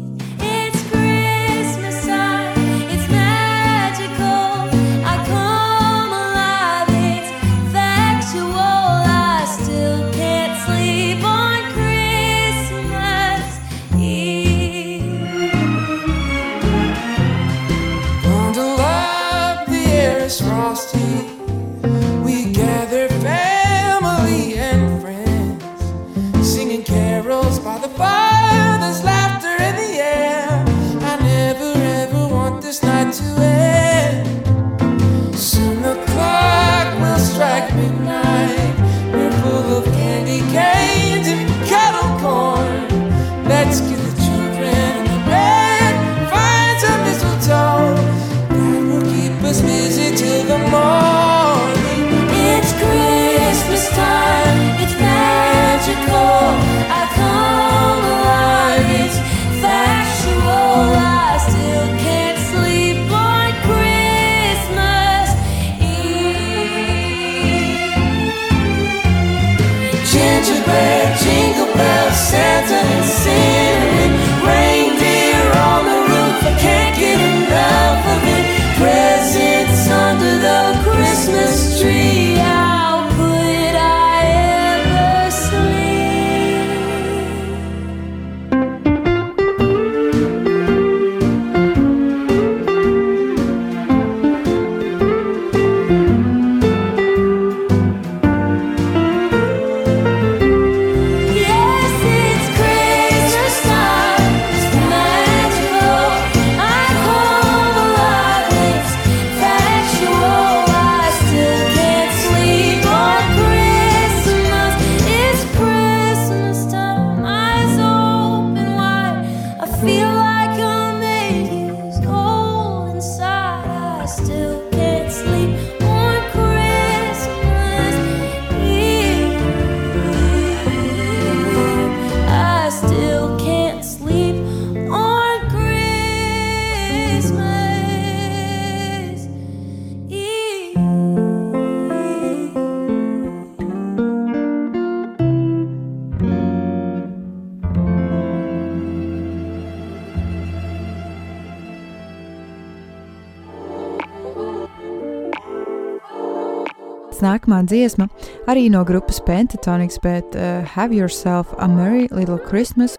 [157.48, 158.08] Nākamā dziesma
[158.44, 162.96] arī no grupas Pentatonics, bet uh, Have Yourself a Merry Little Christmas.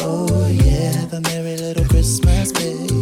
[0.00, 2.93] Oh yeah, a merry little Christmas, babe.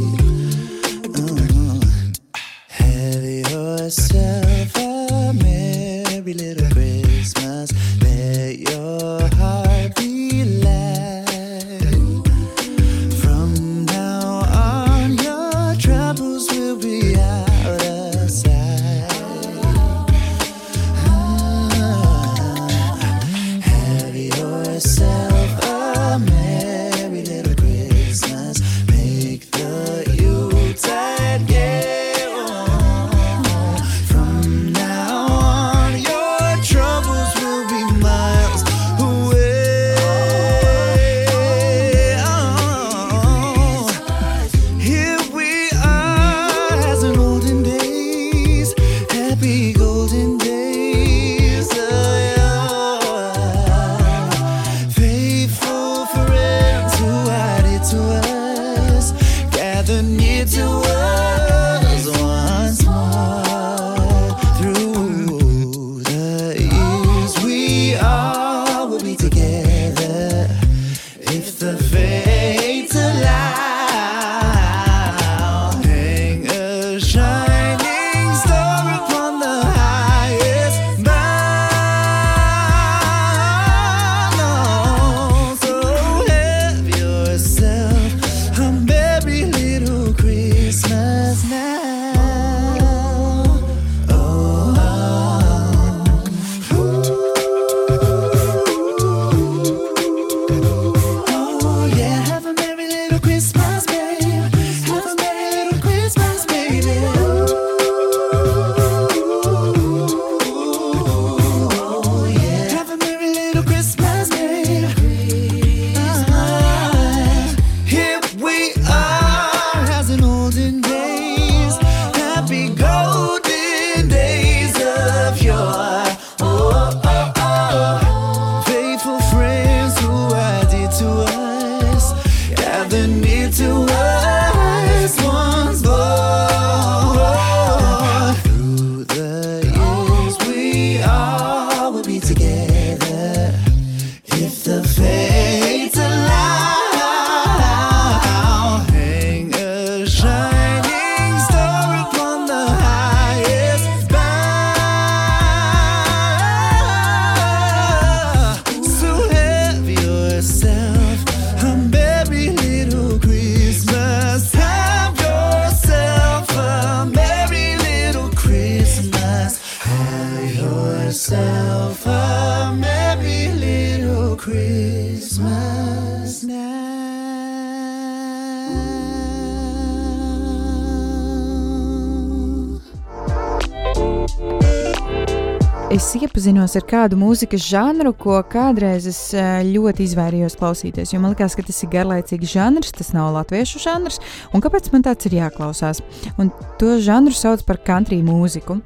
[186.03, 191.13] Es iepazinos ar kādu mūzikas žanru, ko kādreiz es eh, ļoti izvairījos klausīties.
[191.13, 194.19] Jo man liekas, ka tas ir garlaicīgs žanrs, tas nav latviešu žanrs,
[194.51, 196.03] un kāpēc man tāds ir jāklausās?
[196.43, 196.51] Un
[196.81, 198.81] to žanru sauc par country mūziku.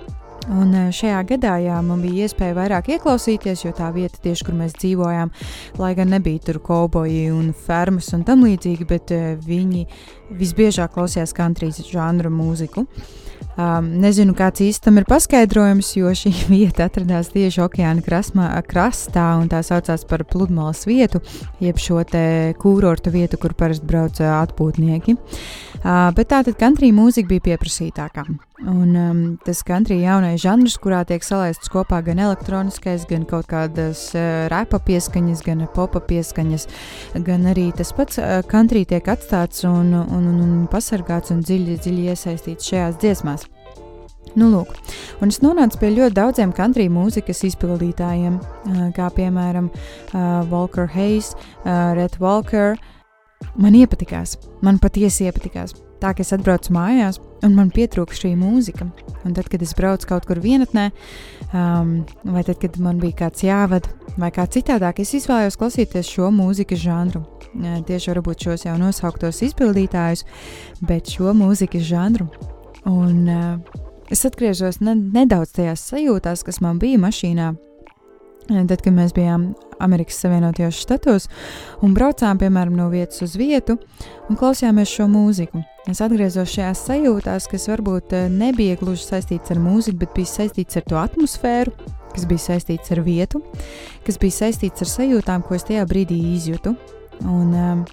[0.52, 4.58] Un eh, šajā gadā jā, man bija iespēja vairāk ieklausīties, jo tā vieta, tieši kur
[4.60, 5.32] mēs dzīvojām,
[5.80, 9.86] lai gan nebija tur kauboji un fermas un tam līdzīgi, bet uh, viņi
[10.36, 12.84] visbiežāk klausījās country žanru mūziku.
[13.56, 19.48] Um, nezinu, kāds īstam ir paskaidrojums, jo šī vieta atradās tieši okeāna krasmā, krastā un
[19.48, 21.22] tā saucās par pludmales vietu,
[21.64, 25.16] jeb šo te kūrorta vietu, kur parasti brauc ā, atpūtnieki.
[25.16, 28.24] Uh, bet tā tad country mūzika bija pieprasītākā.
[28.66, 34.08] Un um, tas country jaunais žanrs, kurā tiek salaists kopā gan elektroniskais, gan kaut kādas
[34.16, 36.66] uh, repa pieskaņas, gan popa pieskaņas,
[37.26, 41.78] gan arī tas pats uh, country tiek atstāts un, un, un, un pasargāts un dziļi,
[41.84, 43.46] dziļi iesaistīts šajās dziesmās.
[44.36, 44.74] Nu, lūk,
[45.22, 51.34] un es nonācu pie ļoti daudziem country mūzikas izpildītājiem, uh, kā piemēram uh, Walker Hayes,
[51.62, 52.74] uh, Red Walker.
[53.56, 55.74] Man iepatikās, man patiesi iepatikās.
[56.00, 58.84] Tā kā es atbraucu mājās, un man pietrūka šī mūzika.
[59.24, 60.90] Un tad, kad es braucu kaut kur vienatnē,
[61.56, 61.94] um,
[62.34, 63.88] vai tad, kad man bija kāds jāvada,
[64.20, 67.24] vai kā citādāk, es izvēlējos klausīties šo mūzikas žanru.
[67.88, 70.26] Tieši varbūt šos jau nosauktos izpildītājus,
[70.84, 72.28] bet šo mūzikas žanru.
[72.86, 73.80] Un uh,
[74.12, 77.54] es atgriežos ne, nedaudz tajās sajūtās, kas man bija mašīnā.
[78.46, 79.48] Tad, kad mēs bijām
[79.82, 81.26] Amerikas Savienotajos Štatos
[81.82, 83.74] un braucām, piemēram, no vietas uz vietu
[84.30, 89.60] un klausījāmies šo mūziku, es atgriezos šajās sajūtās, kas varbūt eh, nebija gluži saistīts ar
[89.62, 91.74] mūziku, bet bija saistīts ar to atmosfēru,
[92.14, 93.42] kas bija saistīts ar vietu,
[94.06, 96.76] kas bija saistīts ar sajūtām, ko es tajā brīdī izjūtu.
[97.26, 97.86] Un, um,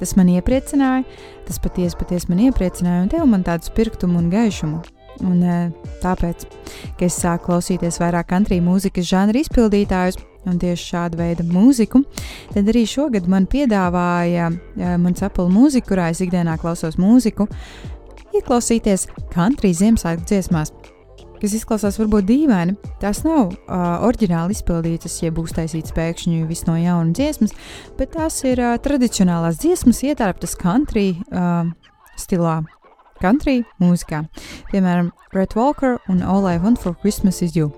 [0.00, 1.04] tas man iepriecināja,
[1.46, 4.82] tas patiesi, patiesi man iepriecināja un deva man tādu spirtumu un gaišumu.
[5.26, 5.70] Un, eh,
[6.00, 6.46] tāpēc,
[6.98, 12.00] ka es sāku klausīties vairāk country mūzikas žanra izpildītājus un tieši šādu veidu mūziku,
[12.54, 17.44] tad arī šogad man piedāvāja uh, mans Apple mūzika, kurā es ikdienā klausos mūziku,
[18.32, 20.72] ieklausīties country Ziemassvētku dziesmās.
[21.40, 26.80] Kas izklausās varbūt dīvaini, tās nav uh, oriģināli izpildītas, ja būs taisīts pēkšņi viss no
[26.80, 27.52] jauna dziesmas,
[28.00, 31.68] bet tās ir uh, tradicionālās dziesmas, ietērptas country uh,
[32.20, 32.62] stilā
[33.22, 34.24] country mūzikā,
[34.72, 37.70] piemēram, Red Walker un All I Want for Christmas is You.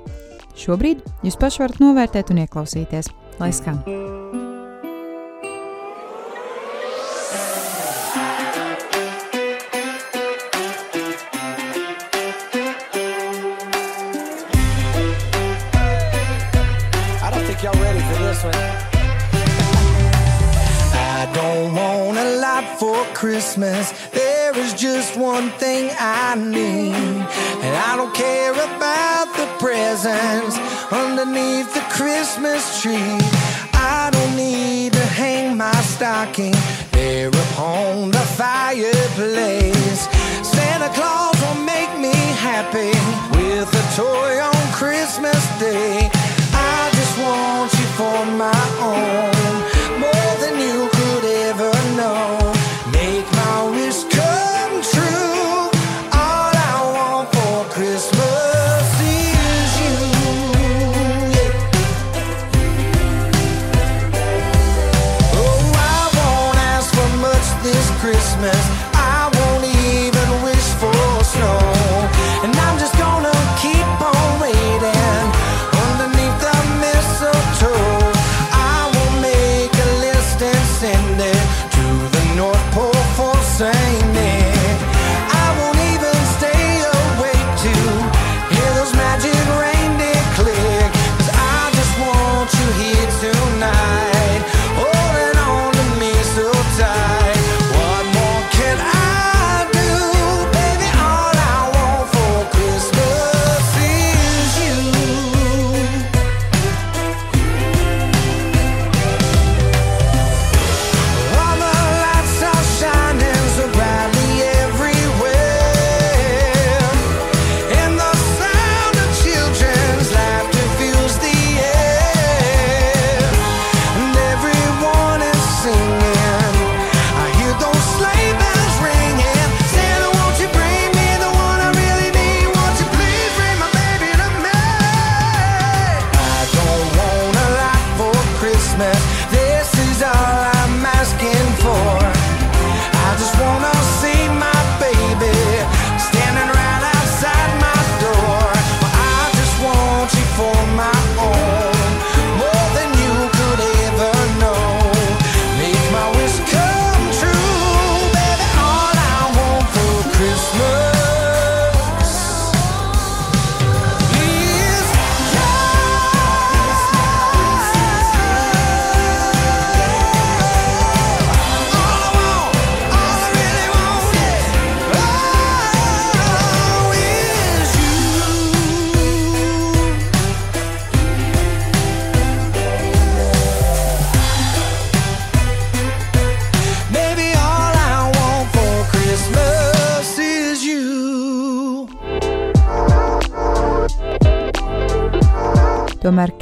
[0.58, 3.12] Šobrīd jūs paši varat novērtēt un ieklausīties.
[3.40, 3.80] Lai skan!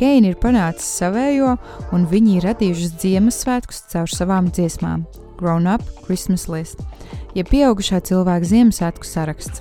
[0.01, 1.59] Keina ir panācis savējo,
[1.93, 5.03] un viņi ir radījuši Ziemassvētkus caur savām dziesmām-
[5.41, 6.81] Grown Up Christmas List,
[7.37, 9.61] jeb ja pieaugušā cilvēka Ziemassvētku saraksts.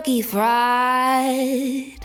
[0.00, 2.00] Kentucky Fried.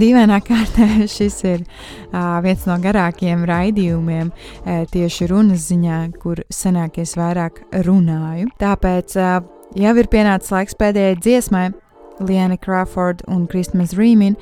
[0.00, 0.86] Dīvainā kārtā
[1.16, 7.60] šis ir uh, viens no garākajiem raidījumiem uh, tieši runas ziņā, kur senāk es vairāk
[7.84, 8.48] runāju.
[8.62, 9.42] Tāpēc uh,
[9.76, 11.66] jau ir pienācis laiks pēdējai dziesmai,
[12.24, 14.38] Liana Crawford un Christmas Rīmin.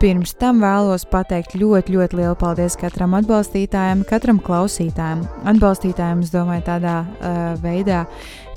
[0.00, 5.24] Pirms tam vēlos pateikt ļoti, ļoti lielu paldies katram atbalstītājam, katram klausītājam.
[5.48, 8.06] Atbalstītājiem, es domāju, tādā uh, veidā,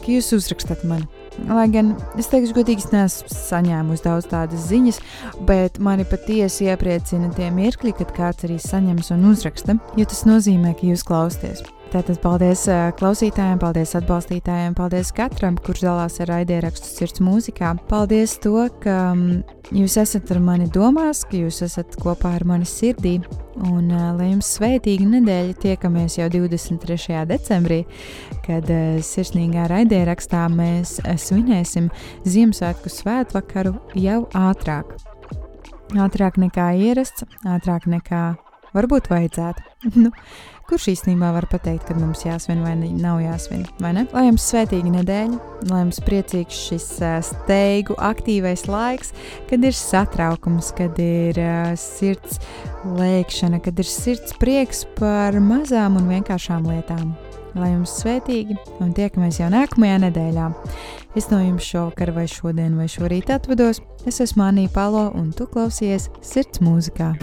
[0.04, 1.06] ka jūs uzrakstat man.
[1.50, 5.00] Lai gan es teikšu, godīgi, es neesmu saņēmusi daudz tādas ziņas,
[5.50, 10.76] bet mani patiesi iepriecina tie mirkļi, kad kāds arī saņems un uzraksta, jo tas nozīmē,
[10.78, 11.66] ka jūs klausāties.
[11.94, 12.64] Tātad paldies
[12.98, 17.76] klausītājiem, paldies atbalstītājiem, paldies katram, kurš dalās ar raidierakstu sirds mūzikā.
[17.86, 18.96] Paldies to, ka
[19.70, 23.20] jūs esat ar mani domās, ka jūs esat kopā ar mani sirdī.
[23.70, 27.20] Un lai jums svētīga nedēļa, tiekamies jau 23.
[27.30, 27.84] decembrī,
[28.48, 28.74] kad
[29.06, 30.96] sirsnīgā raidierakstā mēs
[31.28, 31.92] svinēsim
[32.26, 34.98] Ziemassvētku svētvakaru jau ātrāk.
[35.94, 38.24] Ātrāk nekā ierasts, ātrāk nekā
[38.74, 40.02] varbūt vajadzētu.
[40.70, 43.66] kurš īstenībā var pateikt, kad mums jāsvin vai nav jāsvin?
[43.84, 44.06] vai ne?
[44.14, 46.88] Lai jums svētīga nedēļa, lai jums priecīgs šis
[47.28, 49.14] steigu, aktīvais laiks,
[49.50, 52.40] kad ir satraukums, kad ir uh, sirds
[52.98, 57.14] lēkšana, kad ir sirds prieks par mazām un vienkāršām lietām.
[57.54, 60.48] Lai jums svētīgi un tiekamies jau nākamajā nedēļā.
[61.20, 63.84] Es no jums šovakar vai šodien vai šorīt atvados.
[64.10, 67.14] Es esmu Anija Palo un tu klausies sirds mūzikā.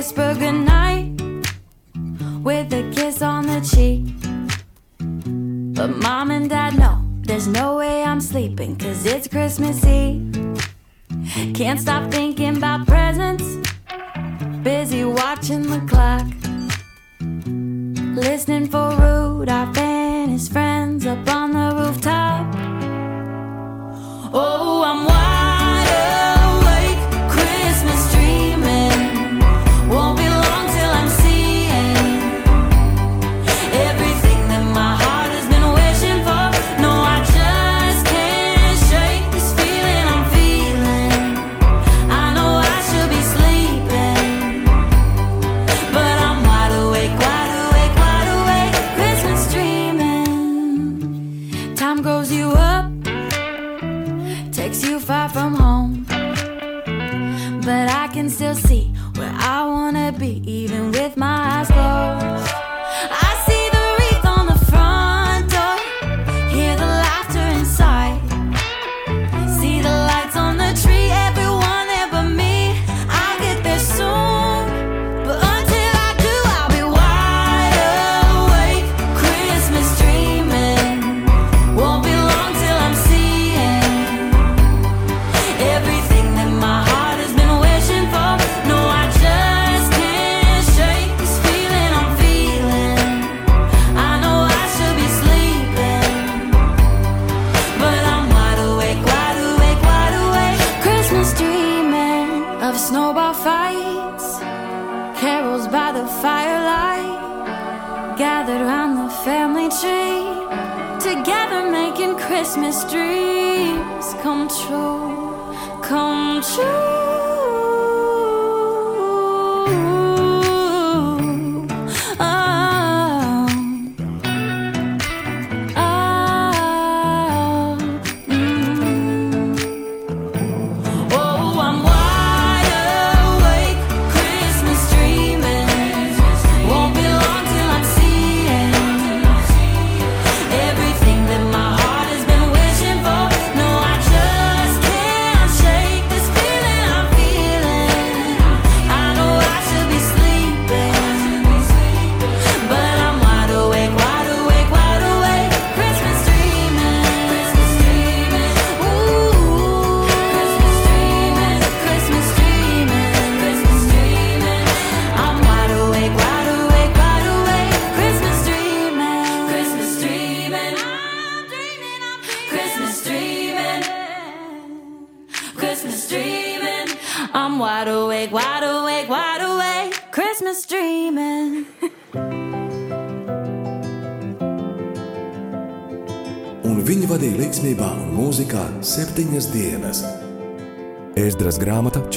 [0.00, 1.20] Whisper goodnight
[2.42, 4.06] with a kiss on the cheek.
[5.76, 10.32] But mom and dad know there's no way I'm sleeping, cause it's Christmas Eve.
[11.52, 13.44] Can't stop thinking about presents,
[14.62, 16.26] busy watching the clock.
[18.16, 22.46] Listening for Rudolph and his friends up on the rooftop.
[24.32, 25.09] Oh, I'm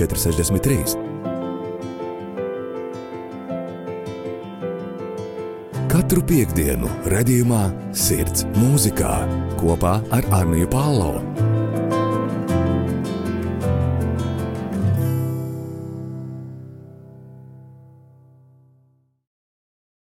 [0.07, 0.97] 463.
[5.93, 9.13] Katru piekdienu, redzējumā, sirds mūzikā
[9.61, 11.32] kopā ar Arniju Pālau.